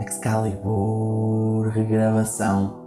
[0.00, 2.84] Excalibur, regravação.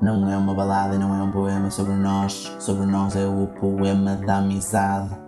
[0.00, 2.54] Não é uma balada não é um poema sobre nós.
[2.58, 5.26] Sobre nós é o poema da amizade.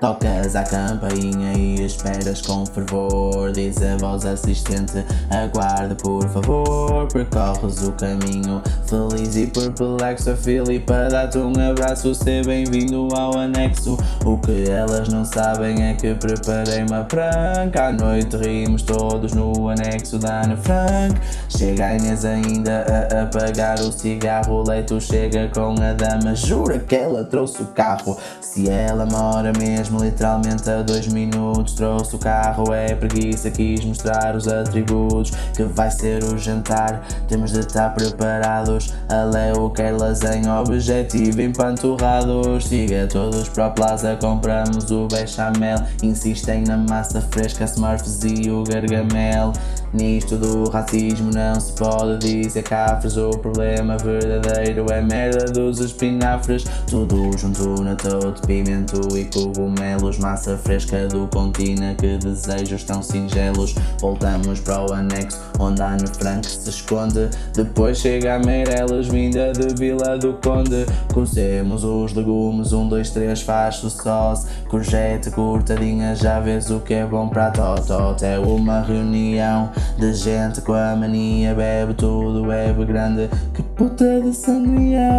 [0.00, 3.50] Tocas a campainha e esperas com fervor.
[3.52, 7.08] Diz a voz assistente: aguarde por favor.
[7.10, 10.30] Percorres o caminho, feliz e perplexo.
[10.30, 13.96] A Filipa dá-te um abraço, seja bem-vindo ao anexo.
[14.22, 17.86] O que elas não sabem é que preparei uma pranca.
[17.86, 21.18] À noite rimos todos no anexo da Ana Frank.
[21.48, 24.56] Chega a Inês ainda a apagar o cigarro.
[24.56, 28.18] O leito chega com a dama, jura que ela trouxe o carro.
[28.42, 31.74] Se ela mora mesmo mesmo literalmente a dois minutos.
[31.74, 37.06] Trouxe o carro, é preguiça, quis mostrar os atributos que vai ser o jantar.
[37.28, 38.92] Temos de estar preparados.
[39.08, 42.66] A Leo quer lasanha, objetivo empanturrados.
[42.66, 45.78] Siga todos para a plaza, compramos o bechamel.
[46.02, 49.52] Insistem na massa fresca, Smurfs e o gargamel.
[49.92, 53.16] Nisto do racismo não se pode dizer cafres.
[53.16, 56.64] O problema verdadeiro é merda dos espinafres.
[56.88, 60.18] Tudo junto na tote, pimento e cogumelos.
[60.18, 63.74] Massa fresca do Pontina, que desejos tão singelos.
[64.00, 67.28] Voltamos para o anexo, onde a Anne Frank se esconde.
[67.54, 70.84] Depois chega a Meireles, vinda de Vila do Conde.
[71.12, 74.46] Cozemos os legumes, um, dois, três, faz o sauce.
[74.68, 78.16] Courgette cortadinha, já vês o que é bom para Totó.
[78.22, 83.28] É uma reunião de gente com a mania bebe tudo, bebe grande.
[83.54, 85.10] Que puta de sangria,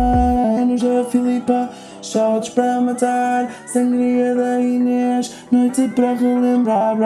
[0.62, 1.70] anos da Filipa,
[2.02, 6.98] shots para matar, sangria da Inês, noite para relembrar,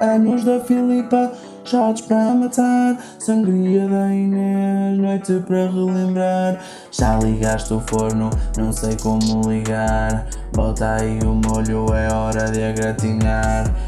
[0.00, 1.32] anos da Filipa.
[1.64, 6.58] Shots para matar, sangria da Inês, noite para relembrar.
[6.90, 10.26] Já ligaste o forno, não sei como ligar.
[10.54, 13.70] Bota aí o molho, é hora de agratinar.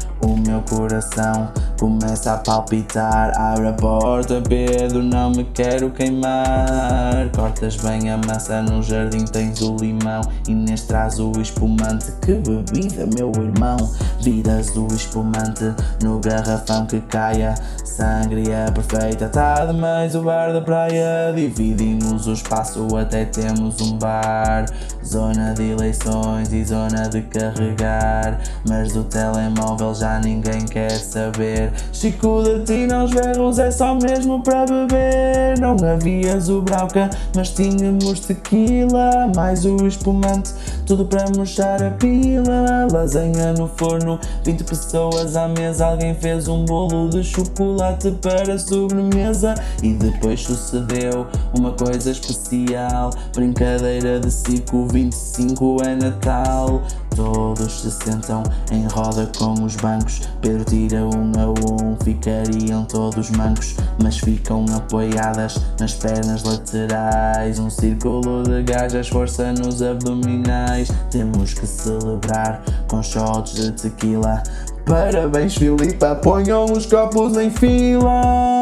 [0.51, 1.49] meu coração
[1.79, 3.31] começa a palpitar.
[3.37, 7.29] Abre a porta, Pedro, não me quero queimar.
[7.33, 10.21] Cortas bem a maçã, no jardim tens o limão.
[10.49, 13.77] Inês traz o espumante, que bebida, meu irmão.
[14.19, 17.55] Vidas do espumante no garrafão que caia.
[17.85, 21.31] Sangria perfeita, tá demais o bar da praia.
[21.33, 24.65] Dividimos o espaço, até temos um bar.
[25.05, 28.39] Zona de eleições e zona de carregar.
[28.67, 31.71] Mas do telemóvel já ninguém quer saber.
[31.91, 35.59] Chico de ti nos berros é só mesmo para beber.
[35.59, 39.31] Não havia zubrauca, mas tínhamos tequila.
[39.35, 40.51] Mais o espumante,
[40.85, 42.87] tudo para murchar a pila.
[42.91, 45.87] Lasanha no forno, 20 pessoas à mesa.
[45.87, 49.55] Alguém fez um bolo de chocolate para sobremesa.
[49.83, 51.27] E depois sucedeu
[51.57, 53.11] uma coisa especial.
[53.35, 56.81] Brincadeira de ciclo 25 é Natal.
[57.21, 60.21] Todos se sentam em roda com os bancos.
[60.41, 67.59] Pedro tira um a um, ficariam todos mancos, mas ficam apoiadas nas pernas laterais.
[67.59, 70.89] Um círculo de gajas, força nos abdominais.
[71.11, 74.41] Temos que celebrar com shots de tequila.
[74.87, 78.60] Parabéns, Filipa, ponham os copos em fila.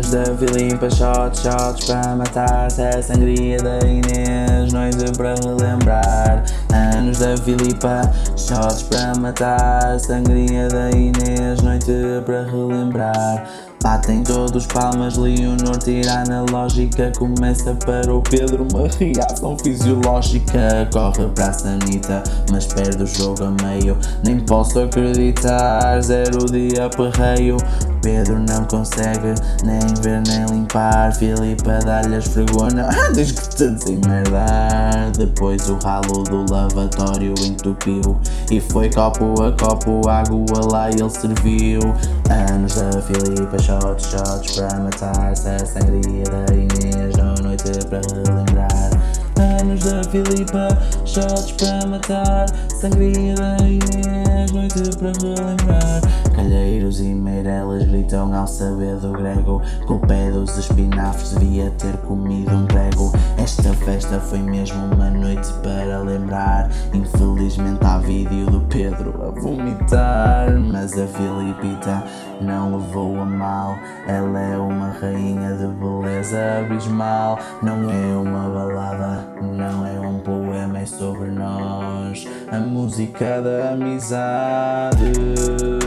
[0.00, 2.80] Anos da Filipa, shots, shots para matar-se.
[2.80, 6.42] A sangria da Inês, noite para relembrar.
[6.72, 10.00] Anos da Filipa, shots para matar.
[10.00, 11.92] Sangria da Inês, noite
[12.24, 13.46] para relembrar.
[13.82, 21.46] Batem todos palmas, Leonor tira analógica Começa para o Pedro uma reação fisiológica Corre para
[21.46, 27.56] a Sanita, mas perde o jogo a meio Nem posso acreditar, zero dia perreio
[28.02, 29.34] Pedro não consegue
[29.64, 31.14] nem ver nem limpar.
[31.14, 38.18] Filipa dá-lhe a esfregona antes que te desemmerdar Depois o ralo do lavatório entupiu.
[38.50, 41.80] E foi copo a copo, água lá ele serviu.
[42.30, 49.60] Anos da Filipa, shots, shots para matar-se A sangria da Inês, na noite para relembrar.
[49.60, 50.68] Anos da Filipa,
[51.04, 52.46] shots para matar.
[52.80, 55.79] Sangria da Inês, noite para relembrar
[57.00, 59.60] e meirelas gritam ao saber do grego.
[59.86, 63.12] Com o pé dos espinafres devia ter comido um prego.
[63.38, 66.70] Esta festa foi mesmo uma noite para lembrar.
[66.92, 70.50] Infelizmente há vídeo do Pedro a vomitar.
[70.60, 72.04] Mas a Filipita
[72.40, 73.76] não levou a mal.
[74.06, 77.38] Ela é uma rainha de beleza abismal.
[77.62, 82.26] Não é uma balada, não é um poema, é sobre nós.
[82.50, 85.79] A música da amizade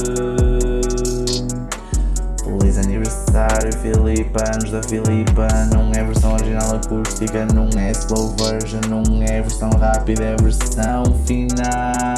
[3.83, 5.45] Filipa, anos da Filipa.
[5.73, 11.03] Não é versão original acústica, não é slow version Não é versão rápida, é versão
[11.25, 12.12] final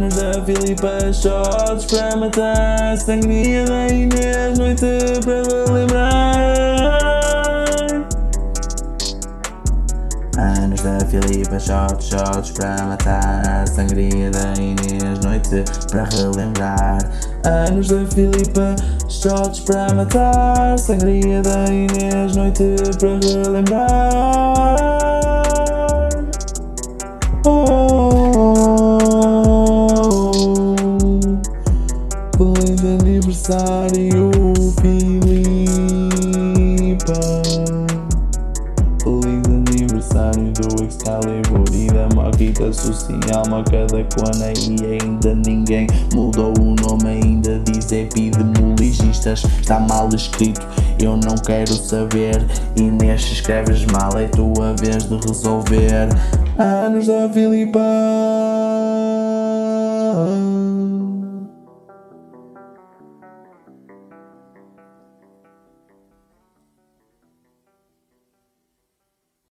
[0.00, 4.86] Anos da Filipa, shots para matar Sangria da Inês, noite
[5.22, 5.42] para
[5.74, 6.40] lembrar.
[10.38, 16.98] Anos da Filipa, shots, shots para matar Sangria da Inês, noite para relembrar
[17.44, 18.74] Anos da Filipa,
[19.06, 24.99] shots para matar Sangria da Inês, noite para relembrar
[33.70, 34.30] aniversário,
[34.80, 35.20] Filipa.
[39.02, 46.74] Feliz aniversário do Excalibur e da Maquita Social, Macada Cona e ainda ninguém mudou o
[46.74, 49.44] nome, ainda diz epidemiologistas.
[49.60, 50.66] Está mal escrito,
[51.00, 52.44] eu não quero saber.
[53.00, 56.08] Neste escreves mal, é tua vez de resolver.
[56.58, 57.80] Anos da Filipa.